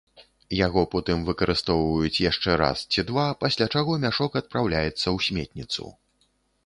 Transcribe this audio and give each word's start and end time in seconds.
Яго 0.65 0.81
потым 0.93 1.19
выкарыстоўваюць 1.27 2.23
яшчэ 2.29 2.55
раз 2.63 2.77
ці 2.95 3.05
два, 3.09 3.27
пасля 3.43 3.65
чаго 3.77 3.91
мяшок 4.07 4.31
адпраўляецца 4.43 5.05
ў 5.05 5.17
сметніцу. 5.27 5.83